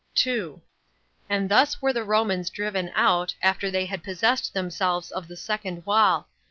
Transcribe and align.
2. 0.15 0.59
And 1.29 1.47
thus 1.47 1.79
were 1.79 1.93
the 1.93 2.03
Romans 2.03 2.49
driven 2.49 2.89
out, 2.95 3.35
after 3.43 3.69
they 3.69 3.85
had 3.85 4.01
possessed 4.03 4.51
themselves 4.51 5.11
of 5.11 5.27
the 5.27 5.37
second 5.37 5.85
wall. 5.85 6.27